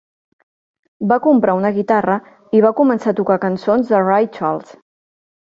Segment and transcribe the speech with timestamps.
[1.11, 2.17] Va comprar una guitarra
[2.57, 4.77] i va començar a tocar cançons de Ray Charles.